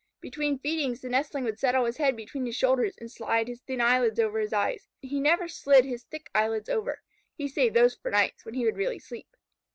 Between 0.19 0.57
feedings 0.57 1.01
the 1.01 1.09
nestling 1.09 1.43
would 1.43 1.59
settle 1.59 1.85
his 1.85 1.97
head 1.97 2.15
between 2.15 2.47
his 2.47 2.55
shoulders, 2.55 2.95
and 2.97 3.11
slide 3.11 3.47
his 3.47 3.61
thin 3.61 3.79
eyelids 3.79 4.19
over 4.19 4.39
his 4.39 4.51
eyes. 4.51 4.89
He 4.99 5.19
never 5.19 5.47
slid 5.47 5.85
his 5.85 6.05
thick 6.05 6.31
eyelids 6.33 6.69
over. 6.69 7.03
He 7.35 7.47
saved 7.47 7.75
those 7.75 7.93
for 7.93 8.09
night, 8.09 8.33
when 8.41 8.55
he 8.55 8.65
would 8.65 8.77
really 8.77 8.97
sleep. 8.97 9.27